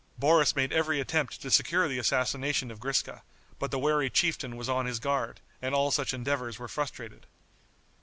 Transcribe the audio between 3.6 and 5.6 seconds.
the wary chieftain was on his guard,